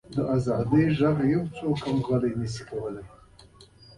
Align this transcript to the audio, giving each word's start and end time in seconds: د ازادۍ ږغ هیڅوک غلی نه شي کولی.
د 0.15 0.17
ازادۍ 0.35 0.85
ږغ 0.97 1.17
هیڅوک 1.31 1.79
غلی 2.07 2.31
نه 2.39 2.47
شي 2.53 2.63
کولی. 2.69 3.03